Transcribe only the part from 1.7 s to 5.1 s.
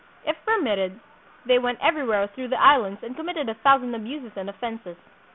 everywhere through the Islands and committed a thousand abuses and offenses.